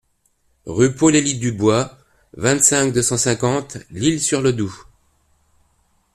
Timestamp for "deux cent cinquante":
2.91-3.77